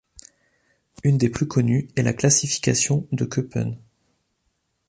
[1.03, 3.77] Une des plus connues est la classification de Köppen.